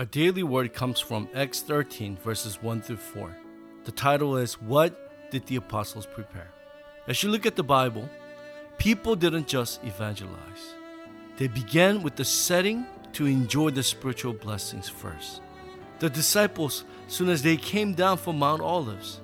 Our 0.00 0.06
daily 0.06 0.42
word 0.42 0.72
comes 0.72 0.98
from 0.98 1.28
Acts 1.34 1.60
13, 1.60 2.16
verses 2.16 2.62
1 2.62 2.80
through 2.80 2.96
4. 2.96 3.36
The 3.84 3.92
title 3.92 4.38
is 4.38 4.54
What 4.54 5.30
Did 5.30 5.44
the 5.44 5.56
Apostles 5.56 6.06
Prepare? 6.06 6.48
As 7.06 7.22
you 7.22 7.28
look 7.28 7.44
at 7.44 7.54
the 7.54 7.62
Bible, 7.62 8.08
people 8.78 9.14
didn't 9.14 9.46
just 9.46 9.84
evangelize, 9.84 10.74
they 11.36 11.48
began 11.48 12.02
with 12.02 12.16
the 12.16 12.24
setting 12.24 12.86
to 13.12 13.26
enjoy 13.26 13.68
the 13.72 13.82
spiritual 13.82 14.32
blessings 14.32 14.88
first. 14.88 15.42
The 15.98 16.08
disciples, 16.08 16.86
soon 17.06 17.28
as 17.28 17.42
they 17.42 17.58
came 17.58 17.92
down 17.92 18.16
from 18.16 18.38
Mount 18.38 18.62
Olives, 18.62 19.20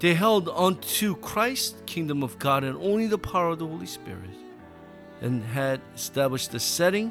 they 0.00 0.12
held 0.12 0.50
onto 0.50 1.16
Christ's 1.16 1.76
kingdom 1.86 2.22
of 2.22 2.38
God 2.38 2.62
and 2.62 2.76
only 2.76 3.06
the 3.06 3.16
power 3.16 3.52
of 3.52 3.58
the 3.58 3.66
Holy 3.66 3.86
Spirit, 3.86 4.36
and 5.22 5.42
had 5.42 5.80
established 5.94 6.52
the 6.52 6.60
setting 6.60 7.10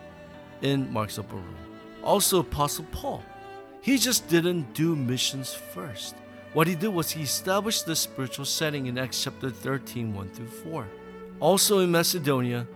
in 0.62 0.94
Mark's 0.94 1.18
upper 1.18 1.38
room. 1.38 1.68
Also, 2.04 2.39
Apostle 2.39 2.86
Paul, 2.91 3.23
he 3.82 3.97
just 3.97 4.27
didn't 4.27 4.73
do 4.73 4.96
missions 4.96 5.54
first. 5.54 6.15
What 6.54 6.68
he 6.68 6.75
did 6.75 6.89
was 6.89 7.11
he 7.11 7.24
established 7.24 7.86
the 7.86 7.96
spiritual 7.96 8.46
setting 8.46 8.87
in 8.87 8.97
Acts 8.97 9.24
chapter 9.24 9.50
13, 9.50 10.14
1 10.14 10.29
through 10.29 10.47
4. 10.47 10.88
Also 11.39 11.79
in 11.79 11.91
Macedonia, 11.91 12.68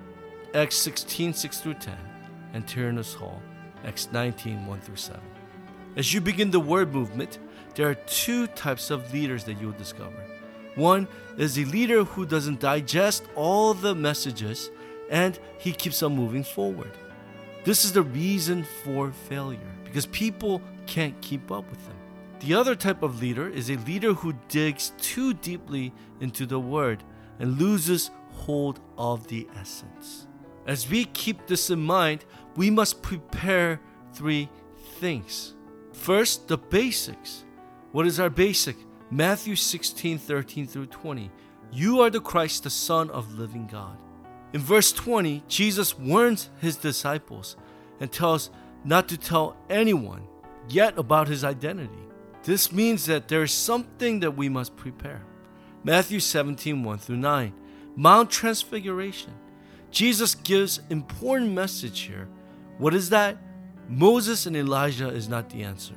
Acts 0.53 0.77
16, 0.77 1.33
6 1.33 1.59
through 1.59 1.73
10, 1.75 1.97
and 2.53 2.67
Tyrannus 2.67 3.13
Hall, 3.13 3.41
Acts 3.83 4.09
19, 4.11 4.67
1 4.67 4.81
through 4.81 4.95
7. 4.95 5.19
As 5.95 6.13
you 6.13 6.21
begin 6.21 6.51
the 6.51 6.59
word 6.59 6.93
movement, 6.93 7.39
there 7.75 7.89
are 7.89 7.95
two 7.95 8.47
types 8.47 8.91
of 8.91 9.11
leaders 9.13 9.43
that 9.45 9.59
you'll 9.59 9.71
discover. 9.71 10.23
One 10.75 11.07
is 11.37 11.57
a 11.57 11.65
leader 11.65 12.03
who 12.03 12.25
doesn't 12.25 12.59
digest 12.59 13.23
all 13.35 13.73
the 13.73 13.93
messages 13.93 14.69
and 15.09 15.37
he 15.57 15.71
keeps 15.71 16.01
on 16.01 16.15
moving 16.15 16.43
forward. 16.43 16.91
This 17.63 17.85
is 17.85 17.93
the 17.93 18.03
reason 18.03 18.63
for 18.83 19.11
failure 19.11 19.59
because 19.85 20.05
people 20.07 20.61
can't 20.85 21.19
keep 21.21 21.49
up 21.49 21.69
with 21.69 21.85
them. 21.87 21.95
The 22.41 22.55
other 22.55 22.75
type 22.75 23.03
of 23.03 23.21
leader 23.21 23.47
is 23.47 23.69
a 23.69 23.77
leader 23.77 24.13
who 24.13 24.33
digs 24.49 24.91
too 24.99 25.33
deeply 25.33 25.93
into 26.19 26.45
the 26.45 26.59
word 26.59 27.03
and 27.39 27.57
loses 27.57 28.11
hold 28.31 28.81
of 28.97 29.27
the 29.27 29.47
essence. 29.55 30.27
As 30.67 30.89
we 30.89 31.05
keep 31.05 31.47
this 31.47 31.69
in 31.69 31.79
mind, 31.79 32.25
we 32.57 32.69
must 32.69 33.01
prepare 33.01 33.79
three 34.13 34.49
things. 34.99 35.55
First, 35.93 36.49
the 36.49 36.57
basics. 36.57 37.45
What 37.93 38.07
is 38.07 38.19
our 38.19 38.29
basic? 38.29 38.75
Matthew 39.09 39.55
16 39.55 40.17
13 40.17 40.67
through 40.67 40.87
20. 40.87 41.31
You 41.71 42.01
are 42.01 42.09
the 42.09 42.19
Christ, 42.19 42.63
the 42.63 42.69
Son 42.69 43.09
of 43.09 43.35
living 43.35 43.67
God. 43.67 43.97
In 44.53 44.61
verse 44.61 44.91
20, 44.91 45.43
Jesus 45.47 45.97
warns 45.97 46.49
his 46.61 46.75
disciples 46.75 47.57
and 47.99 48.11
tells 48.11 48.51
not 48.85 49.09
to 49.09 49.17
tell 49.17 49.57
anyone 49.69 50.27
yet 50.69 50.97
about 50.97 51.27
his 51.27 51.43
identity. 51.43 52.07
This 52.43 52.71
means 52.71 53.05
that 53.07 53.27
there 53.27 53.43
is 53.43 53.51
something 53.51 54.19
that 54.19 54.37
we 54.37 54.49
must 54.49 54.75
prepare. 54.75 55.23
Matthew 55.83 56.19
17 56.19 56.83
1 56.83 56.97
through 56.99 57.17
9. 57.17 57.53
Mount 57.95 58.29
Transfiguration. 58.29 59.33
Jesus 59.91 60.35
gives 60.35 60.81
important 60.89 61.51
message 61.51 62.01
here. 62.01 62.27
What 62.77 62.93
is 62.93 63.09
that? 63.09 63.37
Moses 63.87 64.45
and 64.45 64.55
Elijah 64.55 65.09
is 65.09 65.27
not 65.27 65.49
the 65.49 65.63
answer. 65.63 65.95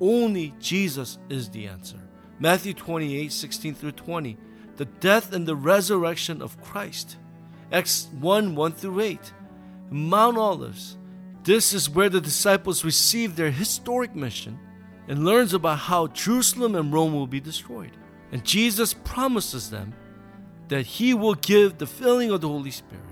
Only 0.00 0.54
Jesus 0.58 1.18
is 1.28 1.48
the 1.50 1.66
answer. 1.66 1.98
Matthew 2.38 2.74
28 2.74 3.32
16 3.32 3.74
through 3.74 3.92
20. 3.92 4.36
The 4.76 4.84
death 4.84 5.32
and 5.32 5.46
the 5.46 5.56
resurrection 5.56 6.42
of 6.42 6.60
Christ. 6.62 7.16
Acts 7.72 8.08
1 8.20 8.54
1 8.54 8.72
through 8.72 9.00
8. 9.00 9.32
Mount 9.90 10.36
Olives. 10.36 10.98
This 11.42 11.72
is 11.72 11.90
where 11.90 12.10
the 12.10 12.20
disciples 12.20 12.84
receive 12.84 13.34
their 13.34 13.50
historic 13.50 14.14
mission 14.14 14.58
and 15.08 15.24
learns 15.24 15.54
about 15.54 15.78
how 15.78 16.06
Jerusalem 16.08 16.76
and 16.76 16.92
Rome 16.92 17.14
will 17.14 17.26
be 17.26 17.40
destroyed. 17.40 17.92
And 18.30 18.44
Jesus 18.44 18.94
promises 18.94 19.70
them 19.70 19.94
that 20.68 20.86
he 20.86 21.14
will 21.14 21.34
give 21.34 21.78
the 21.78 21.86
filling 21.86 22.30
of 22.30 22.40
the 22.40 22.48
Holy 22.48 22.70
Spirit. 22.70 23.02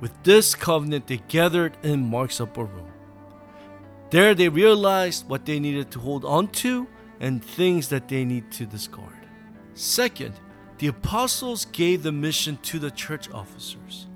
With 0.00 0.12
this 0.24 0.54
covenant, 0.54 1.06
they 1.06 1.18
gathered 1.28 1.76
in 1.82 2.10
Mark's 2.10 2.40
upper 2.40 2.64
room. 2.64 2.90
There 4.10 4.34
they 4.34 4.48
realized 4.48 5.28
what 5.28 5.46
they 5.46 5.58
needed 5.58 5.90
to 5.92 6.00
hold 6.00 6.24
on 6.24 6.48
to 6.48 6.86
and 7.20 7.42
things 7.42 7.88
that 7.88 8.08
they 8.08 8.24
need 8.24 8.50
to 8.52 8.66
discard. 8.66 9.26
Second, 9.74 10.34
the 10.82 10.88
apostles 10.88 11.66
gave 11.66 12.02
the 12.02 12.10
mission 12.10 12.58
to 12.60 12.80
the 12.80 12.90
church 12.90 13.30
officers. 13.30 14.08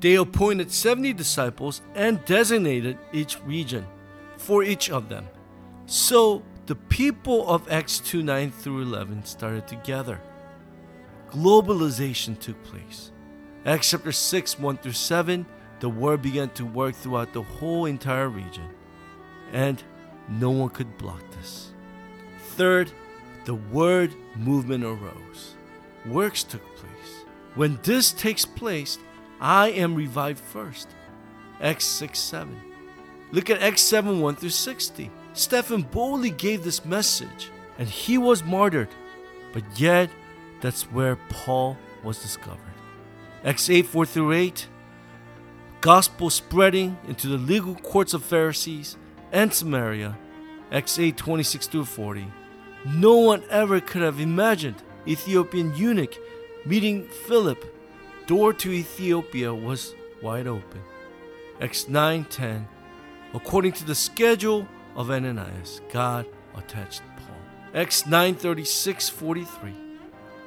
They 0.00 0.14
appointed 0.14 0.72
70 0.72 1.12
disciples 1.12 1.82
and 1.94 2.24
designated 2.24 2.96
each 3.12 3.38
region 3.42 3.86
for 4.38 4.62
each 4.62 4.88
of 4.88 5.10
them. 5.10 5.28
So 5.84 6.42
the 6.64 6.74
people 6.74 7.46
of 7.46 7.70
Acts 7.70 7.98
2 7.98 8.22
9 8.22 8.50
through 8.50 8.80
11 8.80 9.26
started 9.26 9.68
together. 9.68 10.18
Globalization 11.28 12.40
took 12.40 12.64
place. 12.64 13.12
Acts 13.66 13.90
chapter 13.90 14.10
6 14.10 14.58
1 14.58 14.78
through 14.78 14.92
7, 14.92 15.44
the 15.80 15.90
word 15.90 16.22
began 16.22 16.48
to 16.54 16.64
work 16.64 16.94
throughout 16.94 17.34
the 17.34 17.42
whole 17.42 17.84
entire 17.84 18.30
region, 18.30 18.70
and 19.52 19.84
no 20.30 20.48
one 20.48 20.70
could 20.70 20.96
block 20.96 21.20
this. 21.32 21.72
Third, 22.56 22.90
the 23.44 23.56
word 23.56 24.14
movement 24.34 24.82
arose. 24.82 25.56
Works 26.08 26.44
took 26.44 26.62
place. 26.76 27.24
When 27.54 27.78
this 27.82 28.12
takes 28.12 28.44
place, 28.44 28.98
I 29.40 29.70
am 29.70 29.94
revived 29.94 30.40
first. 30.40 30.88
Acts 31.60 31.84
6 31.84 32.18
7. 32.18 32.60
Look 33.32 33.50
at 33.50 33.62
Acts 33.62 33.82
7 33.82 34.20
1 34.20 34.36
through 34.36 34.50
60. 34.50 35.10
Stephen 35.32 35.82
boldly 35.82 36.30
gave 36.30 36.62
this 36.62 36.84
message, 36.84 37.50
and 37.78 37.88
he 37.88 38.18
was 38.18 38.44
martyred. 38.44 38.88
But 39.52 39.64
yet, 39.78 40.10
that's 40.60 40.84
where 40.84 41.16
Paul 41.28 41.76
was 42.02 42.20
discovered. 42.20 42.60
Acts 43.44 43.68
8 43.68 43.86
4 43.86 44.06
through 44.06 44.32
8. 44.32 44.68
Gospel 45.80 46.30
spreading 46.30 46.98
into 47.06 47.28
the 47.28 47.38
legal 47.38 47.74
courts 47.74 48.14
of 48.14 48.24
Pharisees 48.24 48.96
and 49.32 49.52
Samaria. 49.52 50.16
Acts 50.70 50.98
8 50.98 51.16
26 51.16 51.66
through 51.66 51.84
40. 51.84 52.26
No 52.86 53.16
one 53.16 53.42
ever 53.50 53.80
could 53.80 54.02
have 54.02 54.20
imagined 54.20 54.82
Ethiopian 55.06 55.74
eunuch 55.76 56.18
meeting 56.64 57.04
Philip 57.04 57.64
door 58.26 58.52
to 58.52 58.72
Ethiopia 58.72 59.54
was 59.54 59.94
wide 60.20 60.46
open. 60.46 60.82
Acts 61.60 61.84
9:10 61.84 62.66
According 63.34 63.72
to 63.72 63.84
the 63.84 63.94
schedule 63.94 64.66
of 64.96 65.10
Ananias, 65.10 65.80
God 65.92 66.26
attached 66.56 67.02
Paul. 67.16 67.36
Acts 67.74 68.02
9:36-43 68.02 69.74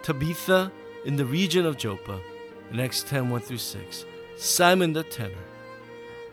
Tabitha 0.01 0.71
in 1.05 1.15
the 1.15 1.25
region 1.25 1.65
of 1.65 1.77
Joppa 1.77 2.19
in 2.71 2.79
Acts 2.79 3.03
10:1 3.03 3.41
through 3.41 3.57
6 3.57 4.05
Simon 4.37 4.93
the 4.93 5.03
tanner. 5.03 5.45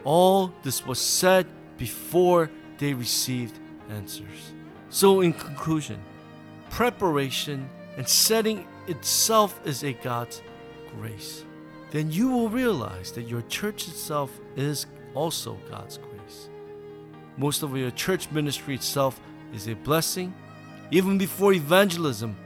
All 0.04 0.53
this 0.62 0.86
was 0.86 1.00
said 1.00 1.47
before 1.78 2.50
they 2.78 2.94
received 2.94 3.59
answers. 3.91 4.53
So 4.88 5.20
in 5.20 5.32
conclusion, 5.32 6.00
preparation 6.70 7.69
and 7.97 8.09
setting 8.09 8.67
itself 8.87 9.61
is 9.65 9.83
a 9.83 9.93
God's 9.93 10.43
grace, 10.99 11.45
then 11.91 12.11
you 12.11 12.31
will 12.31 12.49
realize 12.49 13.12
that 13.12 13.23
your 13.23 13.43
church 13.43 13.89
itself 13.89 14.39
is 14.57 14.87
also 15.15 15.59
God's 15.71 15.99
grace. 15.99 16.49
Most 17.37 17.62
of 17.62 17.77
your 17.77 17.91
church 17.91 18.31
ministry 18.31 18.75
itself 18.75 19.21
is 19.53 19.69
a 19.69 19.75
blessing. 19.75 20.34
Even 20.91 21.19
before 21.19 21.53
evangelism, 21.53 22.37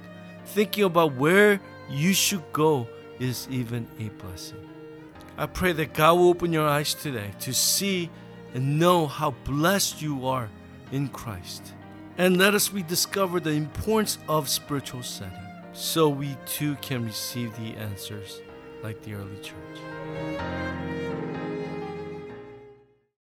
thinking 0.47 0.85
about 0.85 1.15
where 1.15 1.61
you 1.89 2.13
should 2.13 2.43
go 2.53 2.89
is 3.19 3.47
even 3.51 3.87
a 3.99 4.09
blessing. 4.23 4.69
I 5.37 5.47
pray 5.47 5.73
that 5.73 5.95
God 5.95 6.15
will 6.15 6.29
open 6.29 6.53
your 6.53 6.69
eyes 6.69 6.95
today 6.95 7.31
to 7.41 7.53
see 7.55 8.11
and 8.55 8.79
know 8.79 9.07
how 9.07 9.31
blessed 9.45 10.03
you 10.03 10.27
are 10.27 10.49
in 10.93 11.09
Christ. 11.09 11.73
And 12.19 12.37
let 12.37 12.55
us 12.55 12.73
rediscover 12.73 13.41
the 13.41 13.51
importance 13.51 14.19
of 14.29 14.49
spiritual 14.49 15.03
setting 15.03 15.39
so 15.73 16.09
we 16.09 16.37
too 16.47 16.75
can 16.77 17.05
receive 17.05 17.57
the 17.57 17.77
answers 17.77 18.41
like 18.83 19.01
the 19.03 19.15
early 19.15 19.39
church. 19.41 20.90